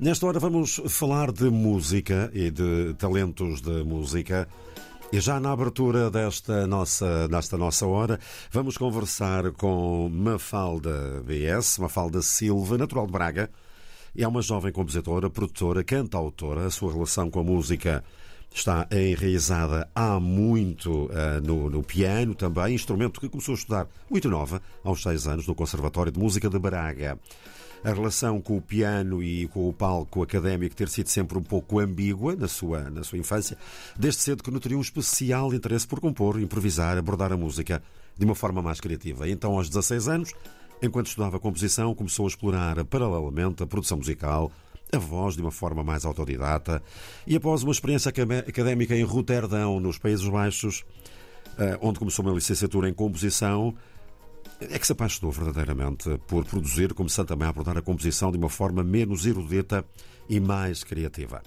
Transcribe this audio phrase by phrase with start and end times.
[0.00, 4.48] Nesta hora vamos falar de música e de talentos de música.
[5.12, 8.20] E já na abertura desta nossa, desta nossa hora,
[8.52, 13.50] vamos conversar com Mafalda BS, Mafalda Silva, natural de Braga.
[14.16, 16.66] É uma jovem compositora, produtora, cantautora.
[16.66, 18.04] A sua relação com a música
[18.54, 24.30] está enraizada há muito uh, no, no, piano também, instrumento que começou a estudar muito
[24.30, 27.18] nova, aos seis anos, no Conservatório de Música de Braga
[27.84, 31.78] a relação com o piano e com o palco académico ter sido sempre um pouco
[31.78, 33.56] ambígua na sua, na sua infância,
[33.96, 37.82] desde cedo que nutriu um especial interesse por compor, improvisar, abordar a música
[38.16, 39.28] de uma forma mais criativa.
[39.28, 40.32] Então, aos 16 anos,
[40.82, 44.50] enquanto estudava composição, começou a explorar paralelamente a produção musical,
[44.92, 46.82] a voz de uma forma mais autodidata
[47.26, 50.84] e após uma experiência académica em Roterdão, nos Países Baixos,
[51.58, 53.74] eh, onde começou uma licenciatura em composição,
[54.60, 58.48] é que se apaixonou verdadeiramente por produzir, começando também a abordar a composição de uma
[58.48, 59.84] forma menos erudita
[60.28, 61.42] e mais criativa.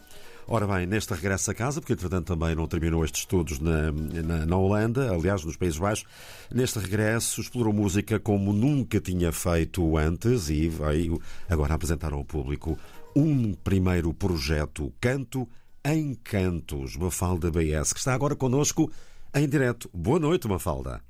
[0.48, 4.46] Ora bem, neste regresso a casa, porque entretanto também não terminou estes estudos na, na,
[4.46, 6.06] na, Holanda, aliás, nos Países Baixos,
[6.52, 12.78] neste regresso explorou música como nunca tinha feito antes e veio agora apresentar ao público
[13.16, 15.48] um primeiro projeto, Canto
[15.86, 18.92] em Cantos, Mafalda BS, que está agora connosco
[19.34, 19.90] em direto.
[19.94, 21.02] Boa noite, Mafalda.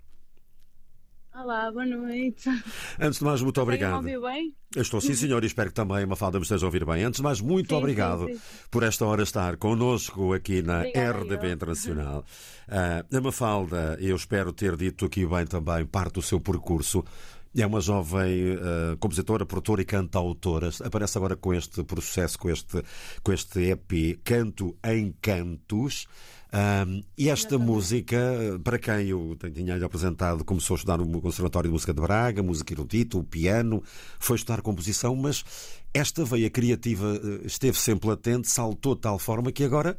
[1.34, 2.50] Olá, boa noite.
[3.00, 3.96] Antes de mais, muito obrigado.
[3.96, 4.54] ouvir bem?
[4.76, 7.04] Eu estou sim, senhor, e espero que também a Mafalda me esteja a ouvir bem.
[7.04, 8.42] Antes de mais, muito sim, obrigado sim, sim.
[8.70, 11.52] por esta hora estar connosco aqui na Obrigada, RDB eu.
[11.54, 12.26] Internacional.
[12.68, 17.02] Uh, a Mafalda, eu espero ter dito aqui bem também parte do seu percurso.
[17.56, 20.70] É uma jovem uh, compositora, produtora e cantautora.
[20.84, 22.84] Aparece agora com este processo, com este,
[23.24, 26.08] com este EP, Canto em Cantos.
[26.54, 27.72] Um, e esta Exatamente.
[27.72, 32.44] música, para quem eu tinha-lhe apresentado, começou a estudar no Conservatório de Música de Braga,
[32.44, 33.82] música erudita, o piano,
[34.20, 35.46] foi estudar composição, mas
[35.94, 39.98] esta veia criativa eh, esteve sempre latente, saltou de tal forma que agora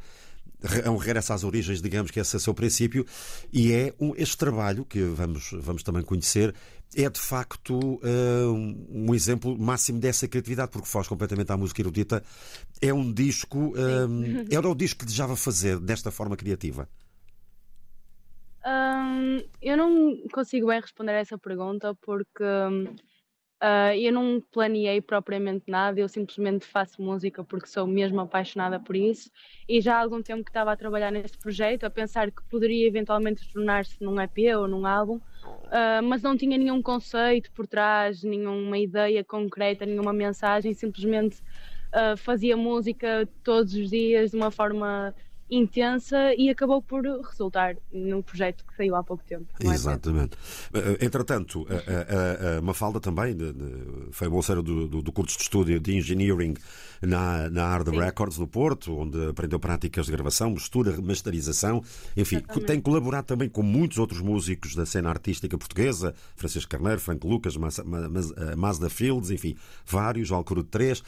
[0.85, 3.05] é um regresso às origens, digamos que esse é o seu princípio,
[3.51, 6.53] e é um, este trabalho que vamos, vamos também conhecer,
[6.95, 8.53] é de facto uh,
[8.89, 12.23] um exemplo máximo dessa criatividade, porque foge completamente à música erudita.
[12.81, 16.87] É um disco, uh, era o disco que desejava fazer desta forma criativa.
[18.65, 22.43] Hum, eu não consigo bem responder a essa pergunta porque
[23.65, 28.93] ah, eu não planeei propriamente nada, eu simplesmente faço música porque sou mesmo apaixonada por
[28.93, 29.31] isso
[29.69, 32.85] e já há algum tempo que estava a trabalhar neste projeto, a pensar que poderia
[32.85, 35.17] eventualmente tornar-se num EP ou num álbum,
[35.73, 41.41] ah, mas não tinha nenhum conceito por trás, nenhuma ideia concreta, nenhuma mensagem, simplesmente
[41.93, 45.15] ah, fazia música todos os dias de uma forma
[45.55, 49.45] intensa e acabou por resultar num projeto que saiu há pouco tempo.
[49.59, 49.67] é?
[49.67, 50.35] Exatamente.
[50.73, 55.37] Uh, Entretanto, a, a- a Mafalda também de- de- foi bolseira do, do, do curso
[55.37, 56.55] de estúdio de Engineering
[57.01, 57.99] na, na Hard Sim.
[57.99, 61.83] Records do Porto, onde aprendeu práticas de gravação, mistura, masterização,
[62.15, 62.65] enfim, Exatamente.
[62.65, 67.55] tem colaborado também com muitos outros músicos da cena artística portuguesa, Francisco Carneiro, Frank Lucas,
[67.55, 71.03] eh, Mazda Fields, enfim, vários, Alcoro 3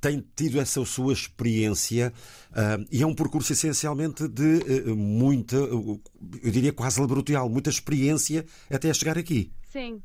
[0.00, 2.12] tem tido essa sua experiência
[2.52, 6.00] ah, e é um percurso essencialmente de eh, muita, eu
[6.44, 9.52] diria quase laboratorial, muita experiência até chegar aqui.
[9.64, 10.02] Sim,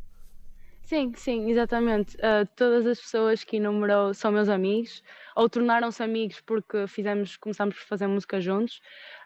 [0.83, 2.15] sim, sim, exatamente.
[2.17, 5.03] Uh, todas as pessoas que enumerou são meus amigos
[5.35, 8.81] ou tornaram-se amigos porque fizemos, começamos por fazer música juntos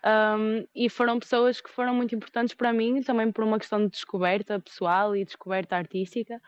[0.07, 3.89] Um, e foram pessoas que foram muito importantes para mim também por uma questão de
[3.89, 6.41] descoberta pessoal e descoberta artística.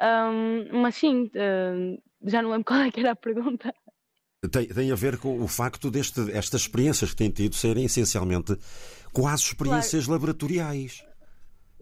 [0.00, 1.30] Um, mas sim,
[2.24, 3.72] já não lembro qual é que era a pergunta.
[4.50, 8.56] Tem, tem a ver com o facto deste, estas experiências que tem tido serem essencialmente
[9.12, 11.04] quase experiências laboratoriais.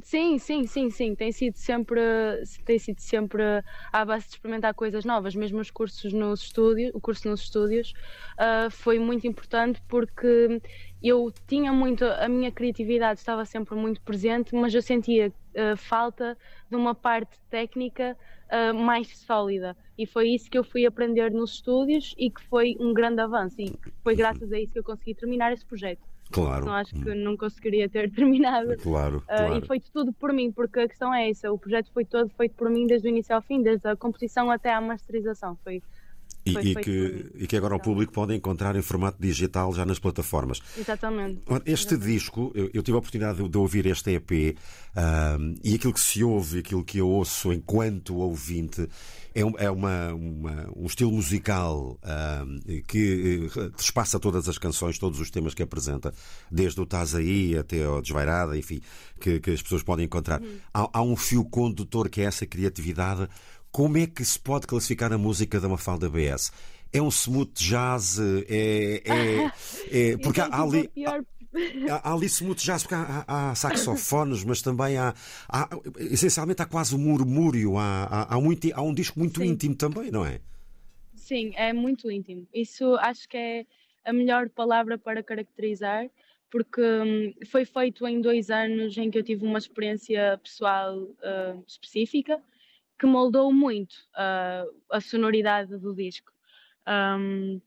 [0.00, 1.14] Sim, sim, sim, sim.
[1.16, 2.00] Tem sido sempre,
[2.64, 3.42] tem sido sempre
[3.92, 5.34] à base de experimentar coisas novas.
[5.34, 7.92] Mesmo os cursos nos estúdios, o curso nos estúdios
[8.36, 10.60] ah, foi muito importante porque
[11.02, 16.38] eu tinha muito, a minha criatividade estava sempre muito presente, mas eu sentia ah, falta
[16.70, 18.16] de uma parte técnica
[18.48, 19.76] ah, mais sólida.
[19.96, 23.60] E foi isso que eu fui aprender nos estúdios e que foi um grande avanço.
[23.60, 26.06] E foi graças a isso que eu consegui terminar esse projeto.
[26.30, 26.66] Claro.
[26.66, 28.76] Não acho que não conseguiria ter terminado.
[28.78, 29.56] Claro, Uh, claro.
[29.56, 32.54] E foi tudo por mim, porque a questão é essa: o projeto foi todo feito
[32.54, 35.56] por mim desde o início ao fim, desde a composição até à masterização.
[35.64, 35.82] Foi
[36.48, 39.98] E, e que, e que agora o público pode encontrar em formato digital já nas
[39.98, 40.60] plataformas.
[40.76, 41.40] exatamente.
[41.66, 44.56] Este disco, eu, eu tive a oportunidade de, de ouvir este EP
[45.62, 48.88] e aquilo que se ouve, aquilo que eu ouço enquanto ouvinte,
[49.34, 51.98] é, um, é uma, uma- um estilo musical
[52.86, 56.12] que eh, despassa todas as canções, todos os temas que apresenta,
[56.50, 58.80] desde o Tás aí até ao Desvairada, enfim,
[59.20, 60.40] que, que as pessoas podem encontrar.
[60.74, 63.28] Há, há um fio condutor que é essa criatividade.
[63.70, 66.50] Como é que se pode classificar a música da Mafalda BS?
[66.92, 68.18] é um smooth jazz,
[68.48, 69.02] é.
[69.04, 69.50] é,
[70.12, 70.90] é porque há, é ali.
[71.90, 75.14] Há, há ali smooth jazz, porque há, há, há saxofones, mas também há,
[75.48, 75.68] há,
[75.98, 79.48] Essencialmente há quase um murmúrio, há, há, muito, há um disco muito Sim.
[79.48, 80.40] íntimo também, não é?
[81.14, 82.46] Sim, é muito íntimo.
[82.54, 83.66] Isso acho que é
[84.04, 86.08] a melhor palavra para caracterizar,
[86.50, 91.64] porque hum, foi feito em dois anos em que eu tive uma experiência pessoal uh,
[91.66, 92.40] específica
[92.98, 96.32] que moldou muito uh, a sonoridade do disco.
[96.86, 97.60] Um,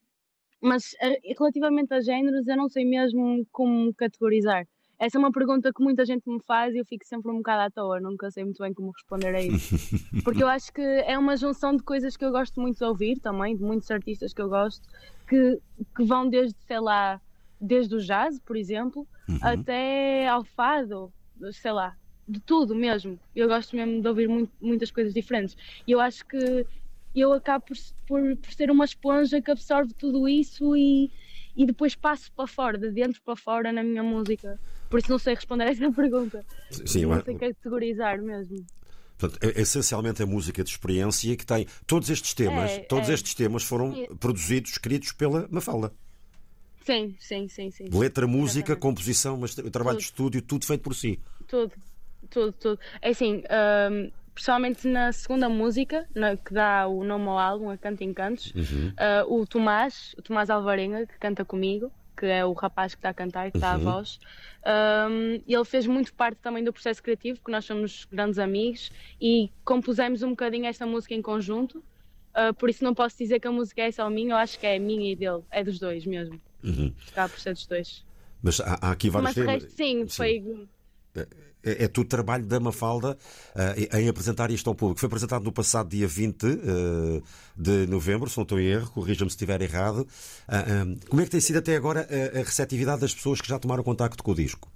[0.62, 4.68] mas relativamente a géneros, eu não sei mesmo como categorizar.
[5.00, 7.63] Essa é uma pergunta que muita gente me faz e eu fico sempre um bocado
[7.63, 9.75] à toa, nunca sei muito bem como responder a isso.
[10.24, 13.19] Porque eu acho que é uma junção de coisas que eu gosto muito de ouvir
[13.19, 14.88] também, de muitos artistas que eu gosto,
[15.27, 15.60] que,
[15.95, 17.19] que vão desde, sei lá,
[17.60, 19.39] desde o jazz, por exemplo, uhum.
[19.42, 21.12] até ao fado,
[21.51, 21.98] sei lá,
[22.31, 23.19] de tudo mesmo.
[23.36, 25.56] Eu gosto mesmo de ouvir muito, muitas coisas diferentes.
[25.86, 26.66] E eu acho que
[27.16, 31.12] eu acabo por, por, por ser uma esponja que absorve tudo isso e,
[31.56, 34.60] e depois passo para fora, de dentro para fora na minha música.
[34.89, 36.45] Por isso não sei responder a essa pergunta.
[36.69, 38.66] Sim, não sei categorizar mesmo.
[39.18, 43.13] Portanto, é, essencialmente a música de experiência que tem todos estes temas, é, todos é.
[43.13, 44.07] estes temas foram é.
[44.16, 45.94] produzidos, escritos pela Mafalda.
[46.84, 47.89] Sim, sim, sim, sim.
[47.94, 48.81] Letra, música, Exatamente.
[48.81, 49.98] composição, mas trabalho tudo.
[49.98, 51.19] de estúdio, tudo feito por si.
[51.48, 51.72] Tudo,
[52.31, 52.80] tudo, tudo.
[53.01, 53.44] É assim,
[53.92, 58.13] um, pessoalmente na segunda música, na, que dá o nome ao álbum, a Canto em
[58.13, 58.89] Cantos, uhum.
[58.89, 63.10] uh, o Tomás, o Tomás Alvarenga, que canta comigo, que é o rapaz que está
[63.10, 63.89] a cantar, que está uhum.
[63.89, 64.19] a voz.
[64.66, 69.51] Um, ele fez muito parte também do processo criativo, porque nós somos grandes amigos e
[69.66, 71.84] compusemos um bocadinho esta música em conjunto.
[72.31, 74.66] Uh, por isso não posso dizer que a música é só minha, eu acho que
[74.66, 76.39] é minha e dele, é dos dois mesmo.
[76.63, 76.94] Uhum.
[77.06, 78.06] Está por ser dos dois.
[78.42, 79.63] Mas há, há aqui vários Mas temas.
[79.63, 80.68] Resto, sim, sim, foi.
[81.16, 81.28] É,
[81.63, 83.18] é, é tudo trabalho da Mafalda
[83.56, 85.00] uh, em apresentar isto ao público.
[85.00, 87.22] Foi apresentado no passado dia 20 uh, eh,
[87.56, 90.08] de novembro, se não estou em erro, corrija-me se estiver errado.
[90.48, 93.60] Uh, um, como é que tem sido até agora a, receptividade das pessoas que já
[93.60, 94.72] tomaram contacto com o disco?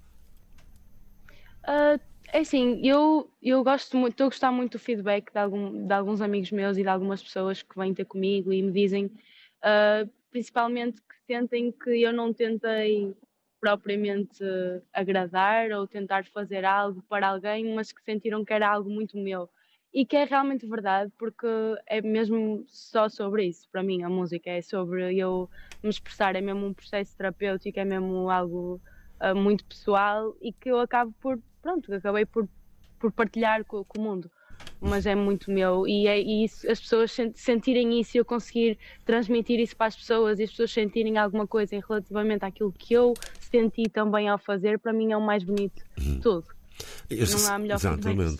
[2.31, 5.91] é assim, eu, eu gosto muito, estou a gostar muito do feedback de, algum, de,
[5.91, 9.09] alguns amigos meus e de algumas pessoas que vêm ter comigo e me dizem,
[10.29, 13.15] principalmente que sentem que eu não tentei
[13.65, 14.43] propriamente
[14.93, 19.49] agradar ou tentar fazer algo para alguém, mas que sentiram que era algo muito meu.
[19.91, 21.47] E que é realmente verdade, porque
[21.87, 24.51] é mesmo só sobre isso, para mim, a música.
[24.51, 25.49] É sobre eu
[25.81, 28.79] me expressar, é mesmo um processo terapêutico, é mesmo algo
[29.19, 32.47] uh, muito pessoal e que eu acabo por, pronto, acabei por,
[32.99, 34.29] por partilhar com, com o mundo
[34.81, 38.77] mas é muito meu e é e isso, as pessoas sentirem isso e eu conseguir
[39.05, 42.93] transmitir isso para as pessoas e as pessoas sentirem alguma coisa em relativamente àquilo que
[42.93, 46.45] eu senti também ao fazer, para mim é o mais bonito de uhum.
[47.09, 48.37] Não há melhor Exatamente.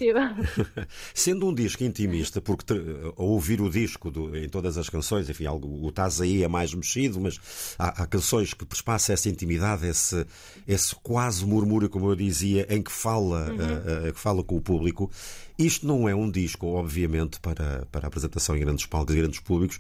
[1.14, 2.74] Sendo um disco intimista, porque
[3.16, 6.48] ao ouvir o disco do, em todas as canções, enfim, algo, o Taz aí é
[6.48, 7.40] mais mexido, mas
[7.78, 10.26] há, há canções que passam essa intimidade, esse,
[10.68, 13.56] esse quase murmúrio, como eu dizia, em que fala, uhum.
[13.56, 15.12] uh, uh, que fala com o público.
[15.58, 19.80] Isto não é um disco, obviamente, para, para apresentação em grandes palcos e grandes públicos.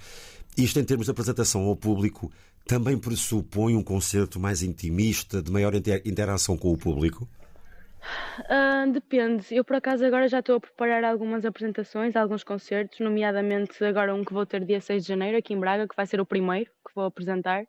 [0.57, 2.31] Isto, em termos de apresentação ao público,
[2.65, 7.27] também pressupõe um concerto mais intimista, de maior interação com o público?
[8.39, 9.55] Uh, depende.
[9.55, 14.23] Eu, por acaso, agora já estou a preparar algumas apresentações, alguns concertos, nomeadamente agora um
[14.23, 16.69] que vou ter dia 6 de janeiro aqui em Braga, que vai ser o primeiro
[16.87, 17.65] que vou apresentar.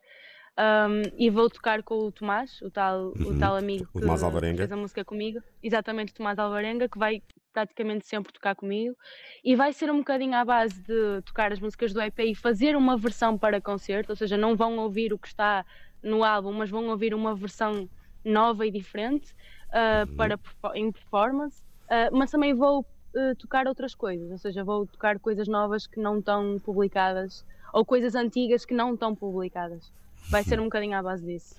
[0.59, 3.37] Um, e vou tocar com o Tomás, o tal, uhum.
[3.37, 6.99] o tal amigo o Tomás que fez a música comigo, exatamente o Tomás Alvarenga, que
[6.99, 8.97] vai praticamente sempre tocar comigo.
[9.45, 12.75] E vai ser um bocadinho à base de tocar as músicas do EP e fazer
[12.75, 15.64] uma versão para concerto, ou seja, não vão ouvir o que está
[16.02, 17.88] no álbum, mas vão ouvir uma versão
[18.25, 19.35] nova e diferente
[19.68, 20.16] uh, uhum.
[20.16, 20.38] para,
[20.75, 25.49] em performance, uh, mas também vou uh, tocar outras coisas, ou seja, vou tocar coisas
[25.49, 29.92] novas que não estão publicadas ou coisas antigas que não estão publicadas.
[30.28, 31.54] Vai ser um bocadinho à base disso.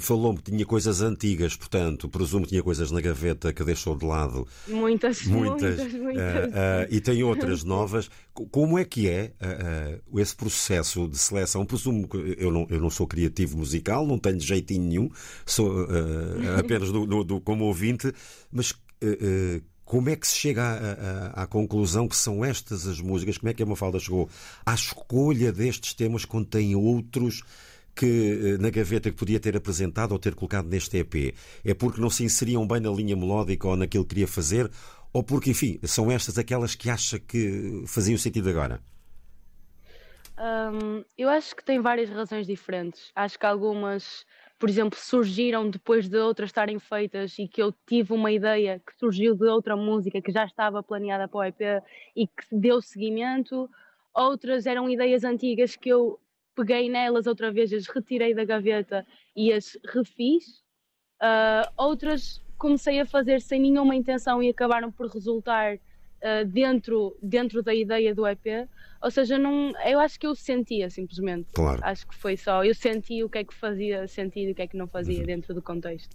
[0.00, 4.04] Falou-me que tinha coisas antigas, portanto, presumo que tinha coisas na gaveta que deixou de
[4.04, 4.46] lado.
[4.68, 5.92] Muitas, muitas, muitas.
[5.92, 6.46] muitas.
[6.46, 8.08] Uh, uh, e tem outras novas.
[8.50, 11.64] Como é que é uh, esse processo de seleção?
[11.64, 15.10] Presumo que eu não, eu não sou criativo musical, não tenho jeitinho nenhum,
[15.44, 15.86] sou
[16.58, 18.12] apenas do, do, do, como ouvinte,
[18.52, 18.74] mas
[19.86, 23.38] como é que se chega à, à, à, conclusão que são estas as músicas?
[23.38, 24.28] Como é que a Mafalda chegou
[24.66, 27.42] à escolha destes temas quando tem outros
[27.96, 31.34] que eh, na gaveta que podia ter apresentado ou ter colocado neste EP?
[31.64, 34.70] É porque não se inseriam bem na linha melódica ou naquilo que queria fazer?
[35.12, 38.80] Ou porque, enfim, são estas aquelas que acha que faziam sentido agora?
[40.38, 43.10] Um, eu acho que tem várias razões diferentes.
[43.16, 44.26] Acho que algumas,
[44.58, 48.94] por exemplo, surgiram depois de outras estarem feitas e que eu tive uma ideia que
[48.98, 51.82] surgiu de outra música que já estava planeada para o EP
[52.14, 53.70] e que deu seguimento.
[54.12, 56.20] Outras eram ideias antigas que eu
[56.56, 60.64] peguei nelas outra vez, as retirei da gaveta e as refiz.
[61.22, 65.78] Uh, outras comecei a fazer sem nenhuma intenção e acabaram por resultar
[66.26, 68.68] uh, dentro, dentro da ideia do EP.
[69.00, 71.46] Ou seja, não, eu acho que eu sentia simplesmente.
[71.52, 71.80] Claro.
[71.84, 72.64] Acho que foi só.
[72.64, 75.20] Eu senti o que é que fazia sentido e o que é que não fazia
[75.20, 75.26] uhum.
[75.26, 76.08] dentro do contexto.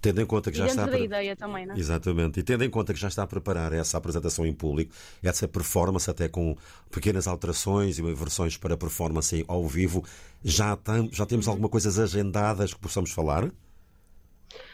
[0.00, 0.84] Tendo em conta que já e está.
[0.84, 1.78] Dentro da ideia também, não é?
[1.78, 2.40] Exatamente.
[2.40, 4.92] E tendo em conta que já está a preparar essa apresentação em público,
[5.22, 6.56] essa performance, até com
[6.90, 10.04] pequenas alterações e versões para performance ao vivo,
[10.42, 11.52] já, tam, já temos uhum.
[11.52, 13.50] alguma coisas agendadas que possamos falar?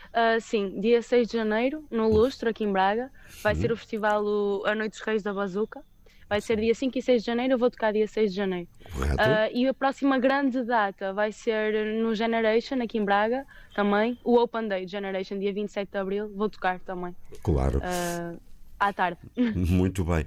[0.08, 2.08] Uh, sim, dia 6 de janeiro, no.
[2.08, 3.10] Lustro, aqui em Braga,
[3.42, 4.24] vai ser o festival
[4.66, 5.82] A Noite dos Reis da Bazuca.
[6.28, 8.68] Vai ser dia 5 e 6 de janeiro, eu vou tocar dia 6 de janeiro.
[8.94, 14.18] Uh, e a próxima grande data vai ser no Generation, aqui em Braga, também.
[14.22, 17.16] O Open Day Generation, dia 27 de abril, vou tocar também.
[17.42, 17.78] Claro.
[17.78, 18.38] Uh,
[18.78, 19.18] à tarde.
[19.36, 20.24] Muito bem.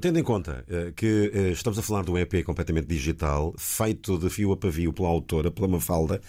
[0.00, 4.18] Tendo em conta uh, que uh, estamos a falar de um EP completamente digital, feito
[4.18, 6.20] de fio a pavio pela autora, pela Mafalda,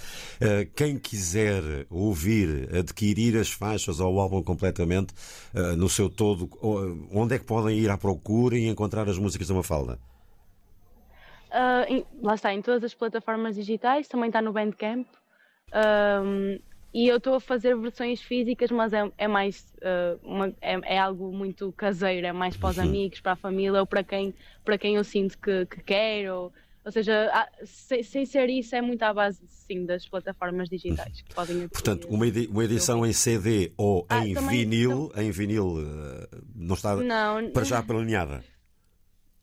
[0.42, 5.14] uh, quem quiser ouvir, adquirir as faixas ou o álbum completamente
[5.78, 6.50] no seu todo,
[7.12, 10.00] onde é que podem ir à procura e encontrar as músicas da Mafalda?
[11.88, 15.08] Em, lá está, em todas as plataformas digitais, também está no Bandcamp.
[16.96, 20.98] E eu estou a fazer versões físicas, mas é, é mais uh, uma, é, é,
[20.98, 22.84] algo muito caseiro, é mais para os uhum.
[22.84, 24.34] amigos, para a família ou para quem,
[24.64, 26.32] para quem eu sinto que, que quer.
[26.32, 26.54] Ou,
[26.90, 27.30] seja,
[27.66, 32.08] sem, sem, ser isso, é muito à base sim, das plataformas digitais que podem Portanto,
[32.08, 36.76] uma, edi uma edição em CD ou ah, em também, vinil, em vinil uh, não
[36.76, 38.42] está não, para já planeada.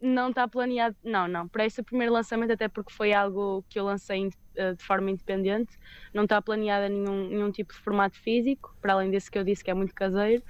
[0.05, 1.47] Não está planeado, não, não.
[1.49, 5.79] Para esse primeiro lançamento, até porque foi algo que eu lancei eh, de forma independente,
[6.13, 9.63] não está planeada nenhum, nenhum tipo de formato físico, para além desse que eu disse
[9.63, 10.43] que é muito caseiro.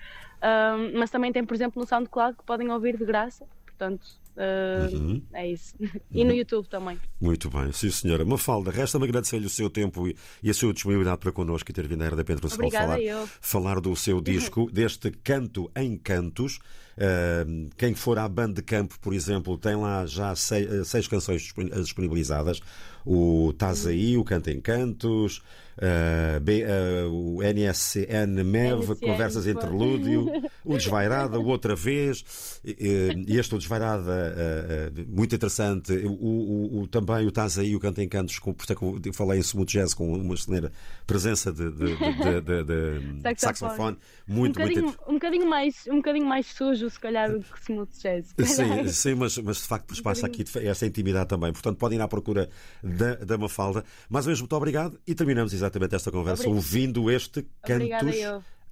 [0.42, 4.06] Um, mas também tem, por exemplo, no SoundCloud que podem ouvir de graça, portanto,
[4.36, 5.22] uh, uhum.
[5.32, 5.74] é isso.
[6.10, 6.98] e no YouTube também.
[7.20, 8.24] Muito bem, sim senhora.
[8.24, 11.86] Mafalda, resta-me agradecer-lhe o seu tempo e, e, a sua disponibilidade para connosco e ter
[11.86, 12.98] vindo à RDP Internacional falar,
[13.40, 16.58] falar do seu disco, deste Canto em Cantos.
[16.92, 21.08] Uh, quem for à banda de campo, por exemplo, tem lá já seis, eh, seis
[21.08, 22.60] canções disponibilizadas.
[23.04, 25.42] O Tás Aí, o Canto em Cantos,
[25.82, 30.30] uh, B, uh, o NSN MEV, Conversas Interlúdio,
[30.64, 35.92] o Desvairada, o Outra Vez, e este o Desvairada, muito interessante.
[35.92, 38.72] O, o, o, também o Tás Aí, o Canto em Cantos, com, por isso
[39.04, 40.70] eu falei em Smooth Jazz com uma excelente
[41.06, 41.96] presença de, de,
[42.40, 43.96] de, de saxofone.
[44.26, 45.02] Muito, um bocadinho, muito...
[45.08, 48.34] um bocadinho mais Um bocadinho mais sujo, se calhar, do que Smooth Jazz.
[48.44, 51.52] Sim, sim mas, mas de facto um passa aqui essa intimidade também.
[51.52, 52.48] Portanto, podem ir à procura
[52.82, 53.84] da, da Mafalda.
[54.08, 56.56] Mais uma vez, muito obrigado e terminamos exatamente esta conversa Obrigada.
[56.56, 58.16] ouvindo este Cantos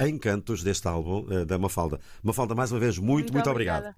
[0.00, 2.00] em Cantos deste álbum uh, da Mafalda.
[2.23, 3.95] Mafalda, mais uma vez, muito, muito, muito obrigado.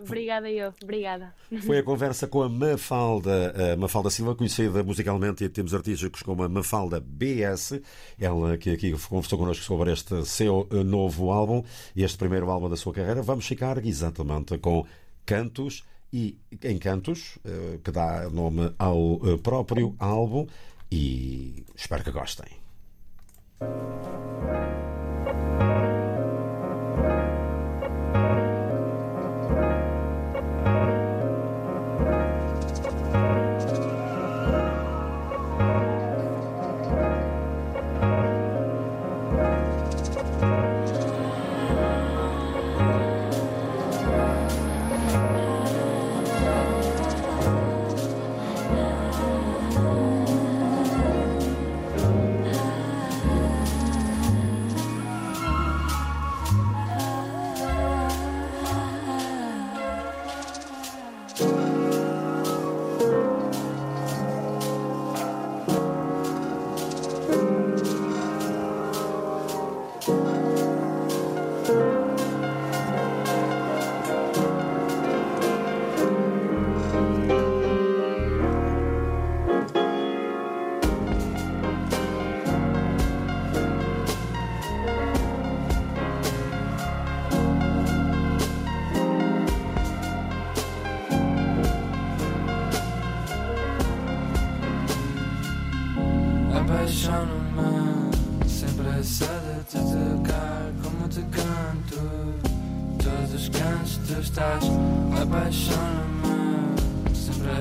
[0.00, 1.34] Obrigada eu, obrigada.
[1.62, 6.42] Foi a conversa com a Mafalda, a Mafalda Silva, conhecida musicalmente, e temos artistas como
[6.42, 7.80] a Mafalda BS,
[8.18, 11.64] ela que aqui conversou connosco sobre este seu eh, novo álbum
[11.96, 13.22] e este primeiro álbum da sua carreira.
[13.22, 14.86] Vamos ficar exatamente com
[15.26, 20.46] Cantos e Encantos, eh, que dá nome ao eh, próprio álbum,
[20.90, 22.48] e espero que gostem.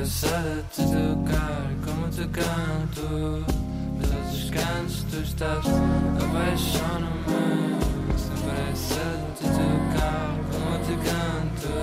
[0.07, 3.43] cansada de te tocar como te canto.
[3.99, 5.65] Todos os cantos tu estás
[6.23, 7.45] apaixono-me
[8.15, 11.73] Sem pressa de te tocar como te canto.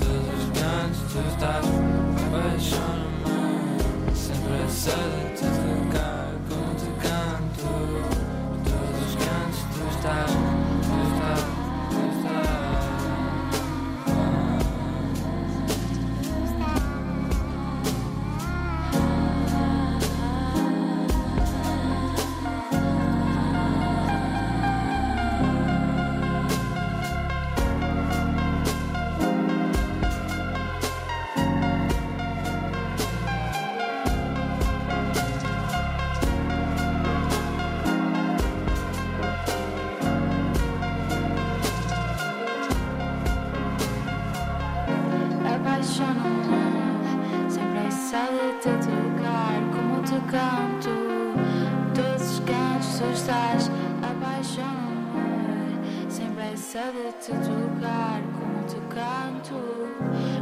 [0.00, 1.66] Todos os cantos tu estás
[2.26, 3.38] apaixono-me
[4.14, 7.68] Sem pressa de te tocar como te canto.
[8.64, 10.39] Todos os cantos tu estás
[50.30, 50.90] canto
[51.94, 53.70] Todos os cantos tu estás
[54.02, 59.60] Apaixono-me Sem pressa de te tocar Como te canto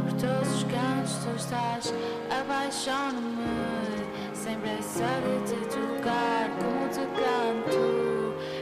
[0.03, 1.93] Por todos os cantos tu estás
[2.29, 7.83] Apaixono-me Sem pressa de te tocar Como te canto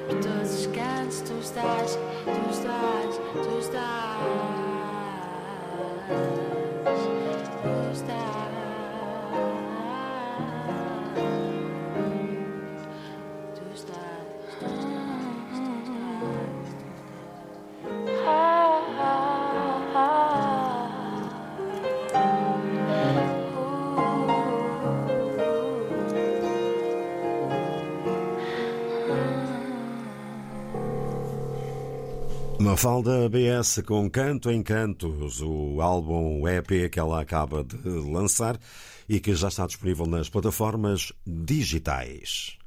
[0.08, 1.90] Por todos os cantos tu estás
[2.26, 3.88] Tu estás, tu estás.
[32.68, 38.60] Mafalda BS com Canto em Cantos, o álbum EP que ela acaba de lançar
[39.08, 42.58] e que já está disponível nas plataformas digitais.